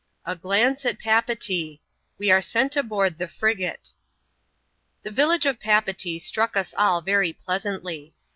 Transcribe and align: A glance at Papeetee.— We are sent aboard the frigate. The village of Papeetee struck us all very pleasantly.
A 0.25 0.35
glance 0.35 0.83
at 0.83 0.97
Papeetee.— 0.97 1.79
We 2.17 2.31
are 2.31 2.41
sent 2.41 2.75
aboard 2.75 3.19
the 3.19 3.27
frigate. 3.27 3.89
The 5.03 5.11
village 5.11 5.45
of 5.45 5.59
Papeetee 5.59 6.17
struck 6.17 6.57
us 6.57 6.73
all 6.75 7.01
very 7.01 7.31
pleasantly. 7.33 8.15